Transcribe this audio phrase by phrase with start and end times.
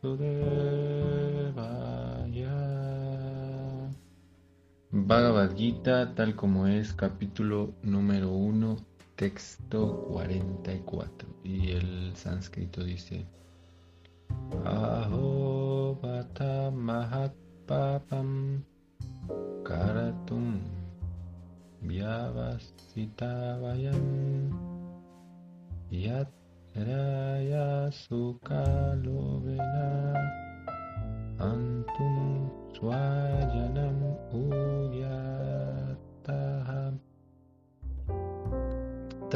[0.00, 0.32] Vasudevaya.
[4.92, 8.76] Bhagavad Gita, tal como es, capítulo número 1,
[9.16, 11.28] texto 44.
[11.44, 13.26] Y el sánscrito dice:
[14.64, 17.34] Aho bata mahat
[19.62, 20.60] karatum
[21.82, 24.48] vyavasita vayam
[25.90, 26.32] yat
[26.70, 27.90] Raya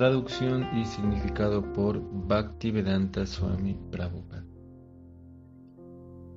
[0.05, 4.45] Traducción y significado por Bhaktivedanta Swami Prabhupada.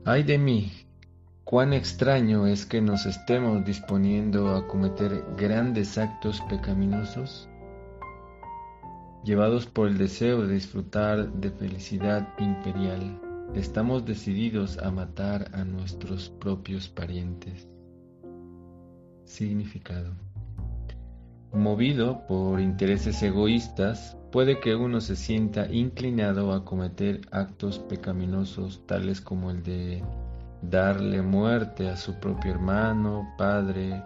[0.05, 0.71] Ay de mí,
[1.43, 7.49] cuán extraño es que nos estemos disponiendo a cometer grandes actos pecaminosos
[9.25, 13.19] Llevados por el deseo de disfrutar de felicidad imperial,
[13.53, 17.67] estamos decididos a matar a nuestros propios parientes.
[19.25, 20.26] Significado.
[21.57, 29.21] Movido por intereses egoístas, puede que uno se sienta inclinado a cometer actos pecaminosos tales
[29.21, 30.03] como el de
[30.61, 34.03] darle muerte a su propio hermano, padre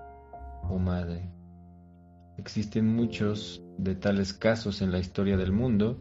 [0.69, 1.29] o madre.
[2.37, 5.99] Existen muchos de tales casos en la historia del mundo,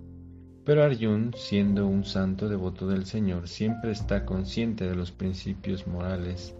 [0.64, 6.54] pero Arjun, siendo un santo devoto del Señor, siempre está consciente de los principios morales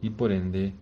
[0.00, 0.72] y por ende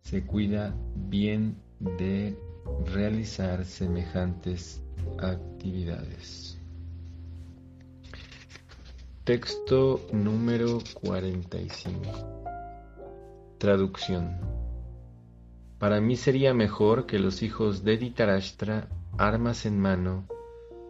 [0.00, 0.74] se cuida
[1.08, 2.36] bien de
[2.84, 4.82] realizar semejantes
[5.18, 6.58] actividades.
[9.24, 12.00] Texto número 45.
[13.58, 14.38] Traducción.
[15.78, 20.28] Para mí sería mejor que los hijos de Ditarashtra, armas en mano,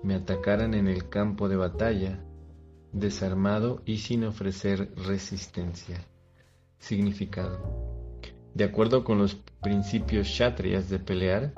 [0.03, 2.21] me atacaran en el campo de batalla,
[2.93, 6.05] desarmado y sin ofrecer resistencia.
[6.79, 7.59] Significado.
[8.55, 11.55] De acuerdo con los principios shatrias de pelear,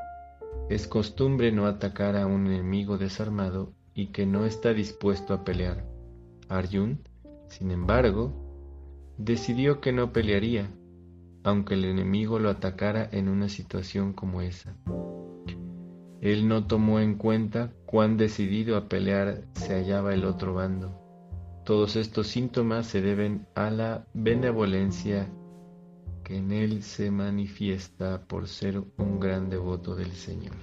[0.68, 5.86] es costumbre no atacar a un enemigo desarmado y que no está dispuesto a pelear.
[6.48, 7.00] Arjun,
[7.48, 8.32] sin embargo,
[9.16, 10.70] decidió que no pelearía
[11.44, 14.76] aunque el enemigo lo atacara en una situación como esa.
[16.20, 21.00] Él no tomó en cuenta cuán decidido a pelear se hallaba el otro bando.
[21.64, 25.30] Todos estos síntomas se deben a la benevolencia
[26.28, 30.56] en él se manifiesta por ser un gran devoto del Señor.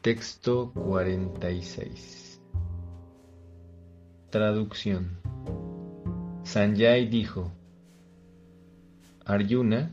[0.00, 2.40] Texto 46
[4.30, 5.18] Traducción
[6.44, 7.50] Sanjay dijo,
[9.24, 9.90] Arjuna,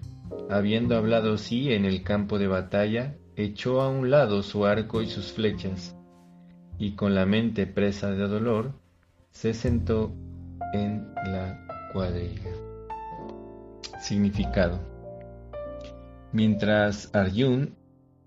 [0.50, 5.08] habiendo hablado así en el campo de batalla, echó a un lado su arco y
[5.08, 5.96] sus flechas,
[6.78, 8.74] y con la mente presa de dolor,
[9.31, 10.14] se sentó
[10.74, 12.62] en la cuadrilla.
[14.03, 14.81] Significado.
[16.34, 17.74] Mientras Arjun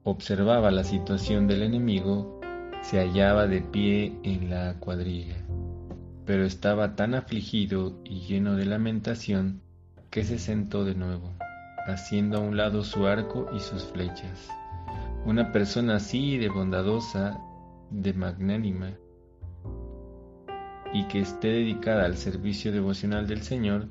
[0.04, 2.40] observaba la situación del enemigo,
[2.80, 5.36] se hallaba de pie en la cuadrilla,
[6.24, 9.60] pero estaba tan afligido y lleno de lamentación
[10.08, 11.34] que se sentó de nuevo,
[11.86, 14.48] haciendo a un lado su arco y sus flechas.
[15.26, 17.38] Una persona así de bondadosa,
[17.90, 18.92] de magnánima,
[20.94, 23.88] y que esté dedicada al servicio devocional del Señor,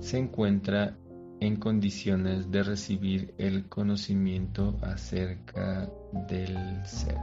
[0.00, 0.96] se encuentra
[1.40, 5.90] en condiciones de recibir el conocimiento acerca
[6.28, 6.56] del
[6.86, 7.16] ser.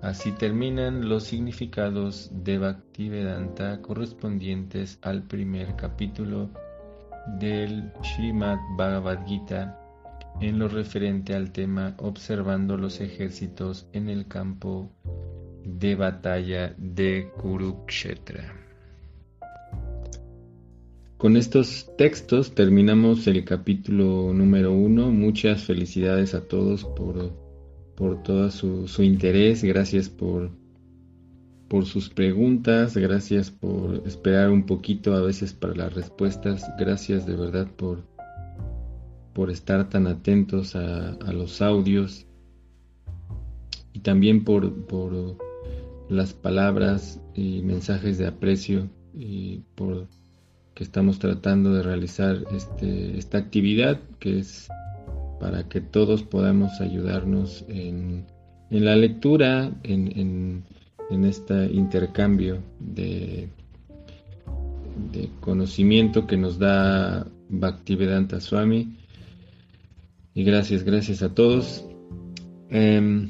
[0.00, 6.50] Así terminan los significados de Bhaktivedanta correspondientes al primer capítulo
[7.38, 9.80] del Srimad Bhagavad Gita
[10.40, 14.90] en lo referente al tema observando los ejércitos en el campo
[15.64, 18.63] de batalla de Kurukshetra.
[21.16, 25.10] Con estos textos terminamos el capítulo número uno.
[25.10, 27.32] Muchas felicidades a todos por,
[27.94, 29.62] por todo su, su interés.
[29.64, 30.50] Gracias por
[31.68, 37.34] por sus preguntas, gracias por esperar un poquito a veces para las respuestas, gracias de
[37.34, 38.04] verdad por,
[39.32, 42.26] por estar tan atentos a, los audios
[43.92, 45.36] y también por, por,
[46.08, 50.06] las palabras y mensajes de aprecio y por
[50.74, 54.68] que estamos tratando de realizar este, esta actividad que es
[55.40, 58.26] para que todos podamos ayudarnos en,
[58.70, 60.64] en la lectura, en
[61.10, 63.48] en este intercambio de,
[65.40, 68.96] conocimiento que nos da Bhaktivedanta Swami.
[70.34, 71.84] Y gracias, gracias a todos.
[72.70, 73.28] Em,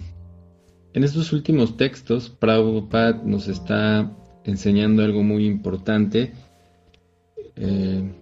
[0.93, 4.11] en estos últimos textos, Prabhupada nos está
[4.45, 6.33] enseñando algo muy importante
[7.57, 8.13] eh,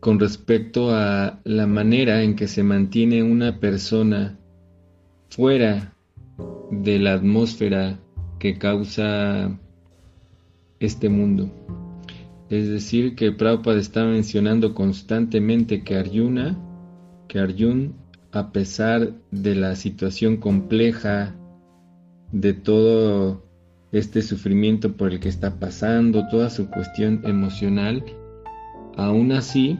[0.00, 4.38] con respecto a la manera en que se mantiene una persona
[5.28, 5.94] fuera
[6.70, 8.00] de la atmósfera
[8.38, 9.58] que causa
[10.80, 11.50] este mundo.
[12.48, 16.58] Es decir, que Prabhupada está mencionando constantemente que Arjuna,
[17.28, 17.94] que Arjun,
[18.32, 21.36] a pesar de la situación compleja,
[22.32, 23.44] de todo
[23.92, 28.04] este sufrimiento por el que está pasando, toda su cuestión emocional,
[28.96, 29.78] aún así,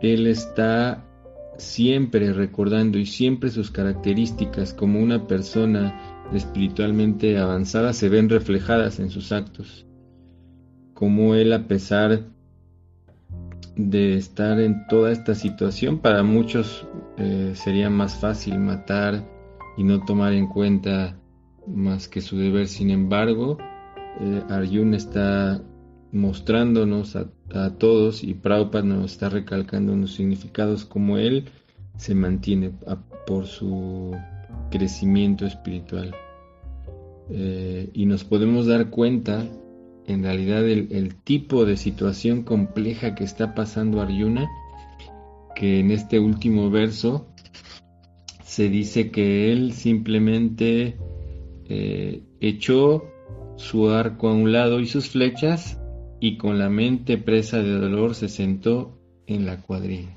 [0.00, 1.04] él está
[1.56, 5.98] siempre recordando y siempre sus características como una persona
[6.32, 9.84] espiritualmente avanzada se ven reflejadas en sus actos.
[10.94, 12.26] Como él a pesar
[13.76, 16.86] de estar en toda esta situación, para muchos
[17.16, 19.24] eh, sería más fácil matar
[19.76, 21.16] y no tomar en cuenta
[21.74, 22.68] más que su deber.
[22.68, 23.58] Sin embargo,
[24.20, 24.42] eh,
[24.94, 25.62] está
[26.12, 27.30] mostrándonos a,
[27.78, 31.46] todos y Prabhupada nos está recalcando los significados como él
[31.96, 32.72] se mantiene
[33.26, 34.14] por su
[34.70, 36.14] crecimiento espiritual.
[37.30, 39.46] Eh, y nos podemos dar cuenta
[40.06, 44.48] en realidad el, el, tipo de situación compleja que está pasando Arjuna,
[45.54, 47.28] que en este último verso
[48.44, 50.96] se dice que él simplemente
[51.68, 53.04] eh, echó
[53.56, 55.78] su arco a un lado y sus flechas
[56.18, 60.16] y con la mente presa de dolor se sentó en la cuadrilla.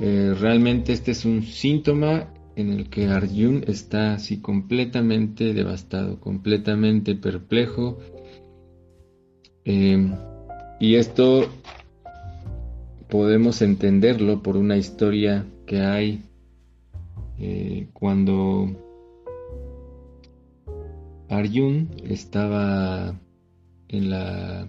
[0.00, 7.14] Eh, realmente este es un síntoma en el que Arjun está así completamente devastado, completamente
[7.14, 8.00] perplejo.
[9.64, 10.10] Eh,
[10.80, 11.48] y esto
[13.08, 16.24] podemos entenderlo por una historia que hay
[17.92, 18.81] cuando
[21.32, 23.18] Arjun estaba
[23.88, 24.68] en la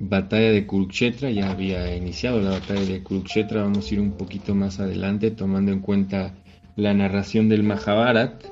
[0.00, 4.54] batalla de Kurukshetra, ya había iniciado la batalla de Kurukshetra, vamos a ir un poquito
[4.54, 6.34] más adelante tomando en cuenta
[6.76, 8.44] la narración del Mahabharat.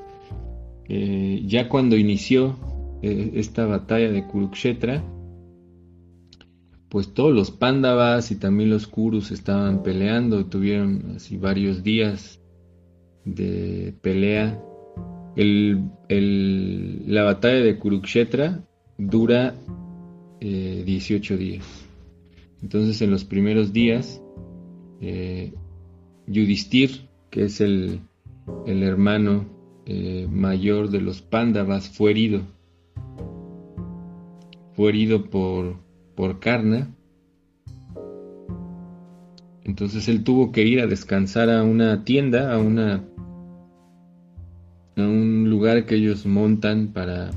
[0.89, 2.57] Eh, ya cuando inició
[3.03, 5.05] eh, esta batalla de Kurukshetra,
[6.89, 12.41] pues todos los Pándavas y también los Kurus estaban peleando, tuvieron así varios días
[13.27, 14.59] de pelea
[15.37, 18.65] la batalla de Kurukshetra
[18.99, 19.55] dura
[20.41, 21.91] 18 eh, días.
[22.63, 24.23] Entonces en los primeros días,
[25.01, 25.55] eh,
[27.31, 28.01] que es el,
[28.67, 29.47] hermano
[29.87, 32.43] eh, mayor de los Pándavas, fue herido.
[34.75, 35.77] Fue herido por,
[36.15, 36.95] por Karna.
[39.65, 43.05] Entonces él tuvo que ir a descansar a una tienda, a una
[44.97, 47.31] un lugar que ellos montan para,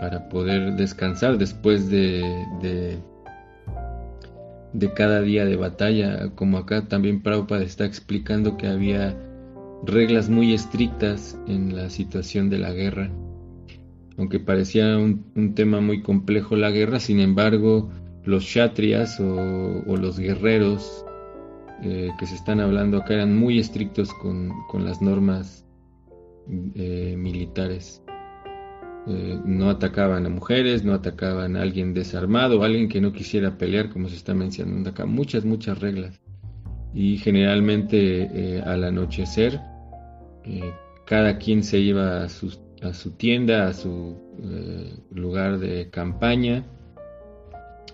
[0.00, 2.22] para poder descansar después de,
[2.62, 2.98] de,
[4.94, 6.30] cada día de batalla.
[6.34, 9.16] Como acá también Prabhupada está explicando que había
[9.84, 13.10] reglas muy estrictas en la situación de la guerra.
[14.16, 17.90] Aunque parecía un, tema muy complejo la guerra, sin embargo,
[18.24, 21.04] los kshatriyas o, los guerreros
[21.82, 25.67] eh, que se están hablando acá eran muy estrictos con, con las normas
[26.74, 28.02] eh, militares.
[29.06, 33.90] Eh, no atacaban a mujeres, no atacaban a alguien desarmado, alguien que no quisiera pelear,
[33.90, 35.04] como se está mencionando acá.
[35.04, 36.20] Muchas, muchas reglas.
[36.94, 39.60] Y generalmente eh, al anochecer,
[41.04, 44.16] cada quien se iba a su, a su tienda, a su
[45.10, 46.64] lugar de campaña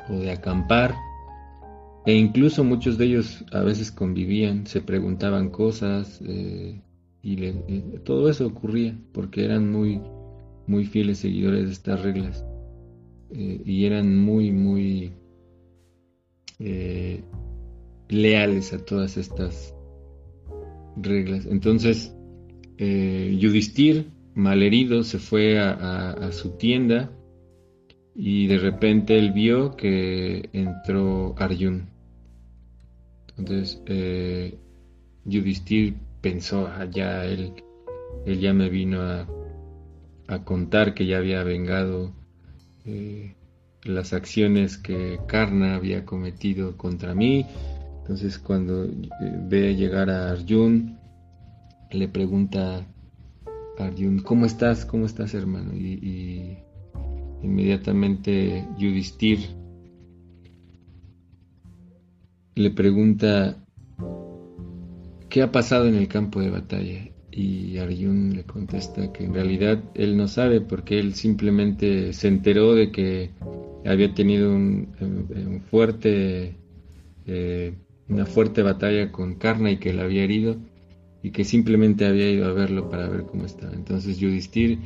[0.09, 0.95] o de acampar.
[2.07, 6.21] E incluso muchos de ellos a veces convivían, se preguntaban cosas,
[7.25, 7.55] y
[8.05, 10.01] todo eso ocurría porque eran muy,
[10.67, 12.45] muy fieles seguidores de estas reglas
[13.31, 15.13] eh, y eran muy, muy
[16.59, 17.23] eh,
[18.09, 19.75] leales a todas estas
[20.97, 21.47] reglas.
[21.47, 22.15] Entonces,
[22.77, 27.11] eh, Yudhisthir, malherido, se fue a, su tienda
[28.15, 31.89] y de repente él vio que entró Arjun.
[33.37, 34.59] Entonces, eh,
[35.25, 37.53] Yudhisthir pensó, ah, ya él,
[38.25, 39.29] él ya me vino a,
[40.45, 42.13] contar que ya había vengado
[42.87, 43.35] eh,
[43.85, 47.47] las acciones que Karna había cometido contra mí.
[48.01, 50.99] Entonces cuando eh, ve llegar a Arjun,
[51.91, 52.87] le pregunta
[53.79, 54.87] a Arjun, ¿cómo estás?
[54.87, 55.75] ¿Cómo estás hermano?
[55.75, 56.59] Y, y
[57.43, 59.41] inmediatamente Yudhisthir
[62.55, 63.64] le pregunta,
[65.35, 67.11] ¿qué ha pasado en el campo de batalla?
[67.33, 72.77] Y Arjun le contesta que en realidad él no sabe porque él simplemente se enteró
[72.77, 73.33] de que
[73.85, 76.57] había tenido un, fuerte,
[77.27, 77.75] eh,
[78.09, 80.55] una fuerte batalla con Karna y que la había herido
[81.21, 83.75] y que simplemente había ido a verlo para ver cómo estaba.
[83.75, 84.79] Entonces Yudhisthir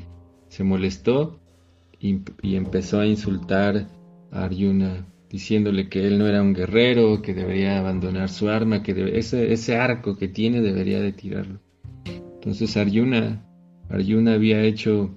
[0.48, 1.38] se molestó
[2.00, 3.86] y, empezó a insultar
[4.30, 9.18] a Arjuna diciéndole que él no era un guerrero, que debería abandonar su arma, que
[9.18, 11.60] ese, ese arco que tiene debería de tirarlo.
[12.34, 13.44] Entonces Arjuna,
[13.88, 15.10] Arjuna había hecho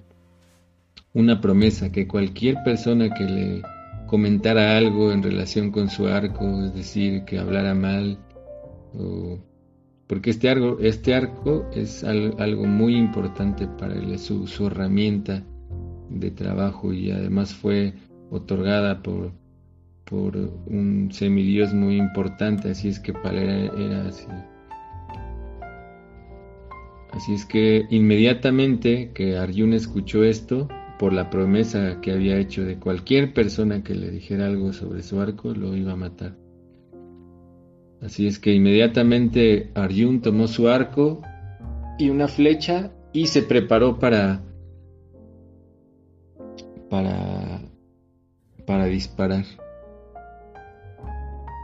[1.14, 3.62] una promesa que cualquier persona que le
[4.08, 8.18] comentara algo en relación con su arco, es decir, que hablara mal
[8.94, 9.40] o
[10.12, 15.42] porque este arco, este arco es algo muy importante para él, es su, herramienta
[16.10, 17.94] de trabajo y además fue
[18.30, 19.32] otorgada por,
[20.12, 24.28] por un semidios muy importante, así es que Palera era así.
[27.12, 30.68] Así es que inmediatamente que Arjuna escuchó esto,
[31.00, 35.20] por la promesa que había hecho de cualquier persona que le dijera algo sobre su
[35.20, 36.36] arco, lo iba a matar.
[38.02, 41.22] Así es que inmediatamente Arjun tomó su arco
[41.98, 44.44] y una flecha y se preparó para
[46.90, 47.62] para
[48.68, 49.46] para disparar.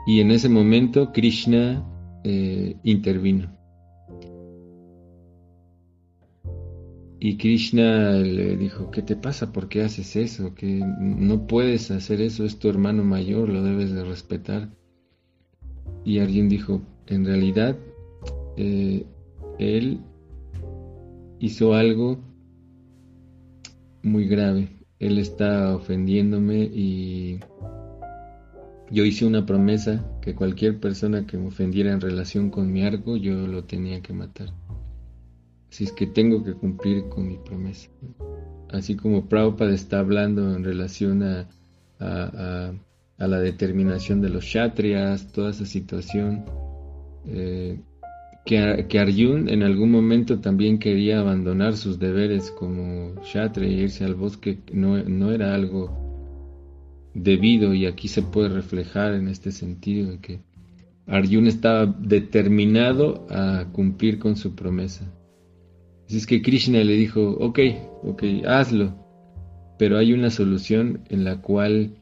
[0.08, 1.86] Y en ese momento Krishna
[2.24, 3.52] eh, intervino.
[7.20, 9.52] Y Krishna le dijo, ¿qué te pasa?
[9.52, 10.56] ¿Por qué haces eso?
[10.56, 14.70] Que no puedes hacer eso, es tu hermano mayor, lo debes de respetar.
[16.06, 17.76] Y alguien dijo, en realidad,
[18.56, 19.06] eh,
[19.60, 20.00] él
[21.40, 22.18] hizo algo
[24.04, 24.70] muy grave.
[25.00, 27.42] Él está ofendiéndome y
[28.92, 33.18] yo hice una promesa que cualquier persona que me ofendiera en relación con mi arco,
[33.18, 34.54] yo lo tenía que matar.
[35.70, 37.90] Así es que tengo que cumplir con mi promesa.
[38.70, 41.48] Así como Prabhupada está hablando en relación a
[43.18, 46.46] a la determinación de los kshatriyas, toda esa situación.
[47.26, 47.80] Eh,
[48.46, 54.06] que, que, Arjun en algún momento también quería abandonar sus deberes como kshatriya e irse
[54.06, 56.07] al bosque, no, no era algo
[57.18, 60.40] debido y aquí se puede reflejar en este sentido de que
[61.08, 65.12] Arjun estaba determinado a cumplir con su promesa.
[66.06, 67.60] Así es que Krishna le dijo, ok,
[68.04, 68.94] ok, hazlo,
[69.80, 71.96] pero hay una solución en la cual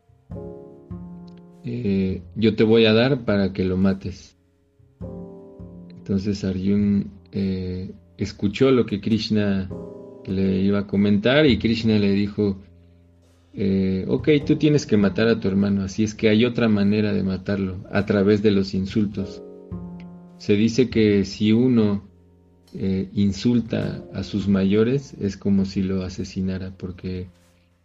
[1.64, 4.38] eh, yo te voy a dar para que lo mates.
[5.96, 9.70] Entonces Arjun eh, escuchó lo que Krishna
[10.26, 12.60] le iba a comentar y Krishna le dijo,
[13.56, 17.14] eh, ok, tú tienes que matar a tu hermano, así es que hay otra manera
[17.14, 19.42] de matarlo, a través de los insultos.
[20.38, 22.04] Se dice que si uno
[23.14, 27.30] insulta a sus mayores es como si lo asesinara, porque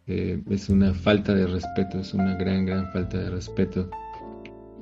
[0.07, 3.89] es una falta de respeto, es una gran, gran falta de respeto.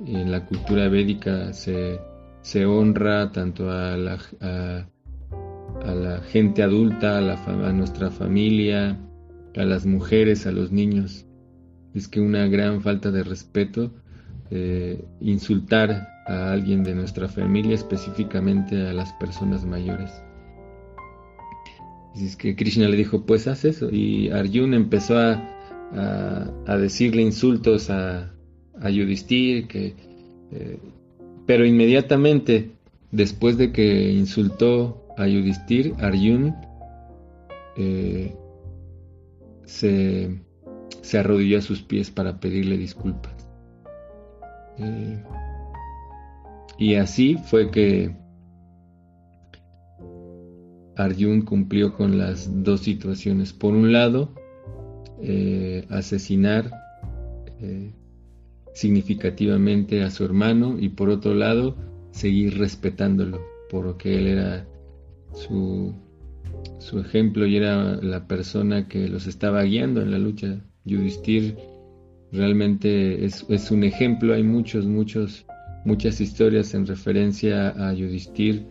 [0.05, 1.99] En la cultura védica se,
[2.41, 8.97] se honra tanto a la, a, la gente adulta, a, la, a nuestra familia,
[9.59, 11.25] a las mujeres, a los niños.
[11.93, 13.91] Es que una gran falta de respeto
[14.51, 20.11] eh, insultar a alguien de nuestra familia, específicamente a las personas mayores.
[22.15, 23.89] Y es que Krishna le dijo, pues haz eso.
[23.91, 25.43] Y Arjuna empezó a,
[26.65, 28.31] a, decirle insultos a,
[28.79, 29.95] a que,
[30.51, 30.79] eh,
[31.45, 32.71] pero inmediatamente
[33.11, 36.61] después de que insultó a Yudhisthira, Arjuna
[37.77, 38.35] eh,
[39.69, 40.41] se,
[41.01, 43.47] se, arrodilló a sus pies para pedirle disculpas.
[44.79, 45.23] Eh,
[46.77, 48.15] y así fue que
[50.95, 53.53] Arjun cumplió con las dos situaciones.
[53.53, 54.33] Por un lado,
[55.21, 56.71] eh, asesinar
[57.59, 57.93] eh,
[58.73, 61.75] significativamente a su hermano y por otro lado,
[62.11, 64.65] seguir respetándolo, porque él era
[65.33, 65.93] su,
[66.79, 70.59] su ejemplo y era la persona que los estaba guiando en la lucha.
[70.85, 71.55] Yudhisthir
[72.31, 75.45] realmente es, un ejemplo, hay muchos, muchos,
[75.85, 78.65] muchas historias en referencia a Yudhisthir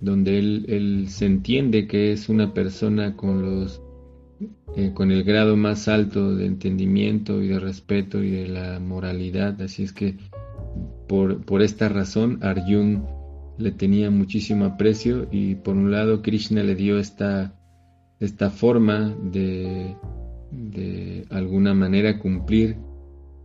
[0.00, 3.82] donde él, se entiende que es una persona con los
[4.76, 9.60] eh, con el grado más alto de entendimiento y de respeto y de la moralidad.
[9.62, 10.16] Así es que
[11.08, 13.15] por, por esta razón Arjun
[13.58, 17.58] le tenía muchísimo aprecio y por un lado Krishna le dio esta,
[18.20, 19.96] esta forma de,
[20.50, 22.76] de alguna manera cumplir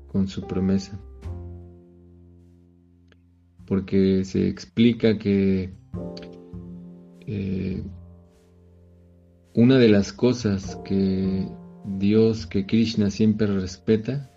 [0.08, 1.00] con su promesa.
[3.66, 5.74] Porque se explica que
[7.22, 7.84] eh,
[9.54, 11.48] una de las cosas que
[11.86, 14.30] Dios, que Krishna siempre respeta,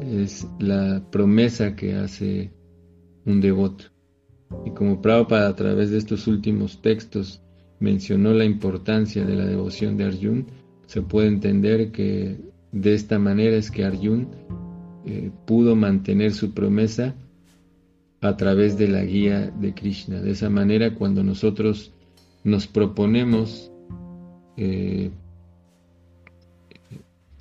[0.00, 2.52] es la promesa que hace
[3.26, 3.95] un devoto.
[4.64, 7.42] Y como Prabhupada a través de estos últimos textos
[7.80, 10.46] mencionó la importancia de la devoción de Arjun,
[10.86, 12.38] se puede entender que
[12.72, 14.28] de esta manera es que Arjun
[15.04, 17.14] eh, pudo mantener su promesa
[18.20, 20.20] a través de la guía de Krishna.
[20.20, 21.92] De esa manera, cuando nosotros
[22.44, 23.70] nos proponemos
[24.56, 25.10] eh,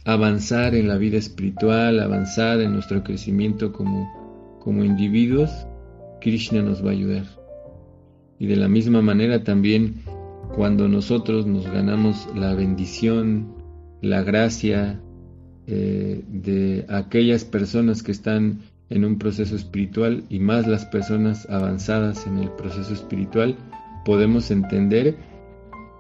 [0.04, 5.52] avanzar en la vida espiritual, avanzar en nuestro crecimiento como, como individuos,
[6.25, 7.25] Krishna nos va a ayudar.
[8.39, 10.01] Y de la misma manera también
[10.55, 13.53] cuando nosotros nos ganamos la bendición,
[14.01, 15.00] la gracia
[15.67, 22.25] eh, de aquellas personas que están en un proceso espiritual y más las personas avanzadas
[22.25, 23.55] en el proceso espiritual,
[24.03, 25.17] podemos entender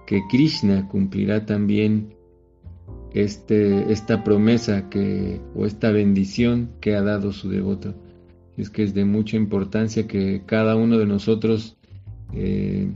[0.07, 2.15] que Krishna cumplirá también
[3.13, 7.93] este, esta promesa que, o esta bendición que ha dado su devoto.
[8.57, 11.77] Es que es de mucha importancia que cada uno de nosotros
[12.33, 12.89] eh,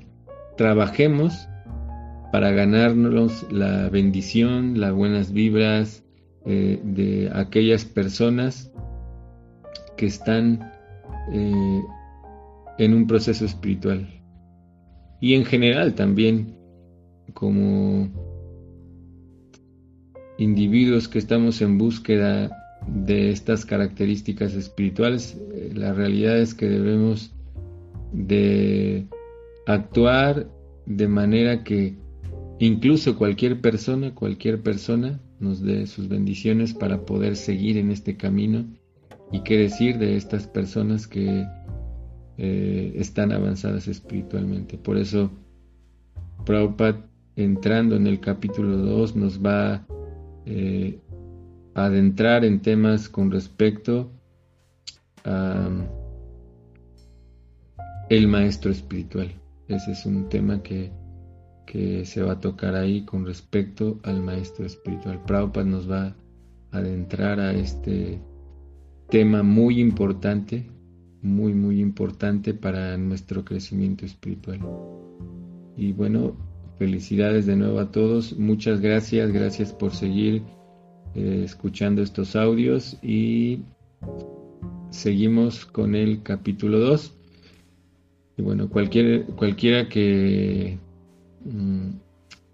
[0.57, 1.47] trabajemos
[2.31, 6.03] para ganarnos la bendición, las buenas vibras
[6.45, 8.71] eh, de aquellas personas
[9.97, 10.71] que están
[11.31, 11.81] eh,
[12.77, 14.07] en un proceso espiritual.
[15.19, 16.55] Y en general también
[17.33, 18.09] como
[20.37, 27.33] individuos que estamos en búsqueda de estas características espirituales, eh, la realidad es que debemos
[28.13, 29.07] de
[29.67, 30.49] actuar
[30.85, 31.95] de manera que
[32.59, 38.65] incluso cualquier persona, cualquier persona nos dé sus bendiciones para poder seguir en este camino
[39.31, 41.45] y qué decir de estas personas que
[42.37, 44.77] eh, están avanzadas espiritualmente.
[44.77, 45.31] Por eso
[46.45, 49.85] Prabhupada entrando en el capítulo 2 nos va
[50.45, 50.99] eh,
[51.85, 54.11] adentrar en temas con respecto
[55.25, 55.69] a
[58.09, 59.31] el maestro espiritual.
[59.67, 60.91] Ese es un tema que,
[61.65, 65.23] que se va a tocar ahí con respecto al maestro espiritual.
[65.25, 66.15] Prabhupada nos va
[66.71, 68.19] a adentrar a este
[69.09, 70.69] tema muy importante,
[71.21, 74.59] muy, muy importante para nuestro crecimiento espiritual.
[75.77, 76.35] Y bueno,
[76.79, 78.39] Felicidades de nuevo a todos.
[78.39, 79.33] Muchas gracias.
[79.33, 80.43] Gracias por seguir
[81.15, 83.59] eh, escuchando estos audios y
[84.89, 87.15] seguimos con el capítulo 2.
[88.37, 90.77] Y bueno, cualquier, cualquiera que
[91.45, 91.89] mm,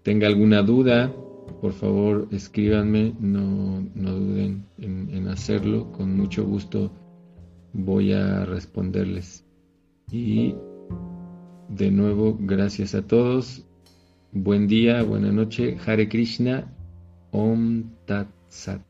[0.02, 1.12] tenga alguna duda,
[1.60, 5.92] por favor escríbanme, no, duden en, en hacerlo.
[5.92, 6.92] Con mucho gusto
[7.72, 9.44] voy a responderles.
[10.10, 10.54] Y
[11.68, 13.66] de nuevo, gracias a todos
[14.38, 15.78] Buen día, buena noche.
[15.86, 16.70] Hare Krishna.
[17.30, 18.85] Om Tat Set.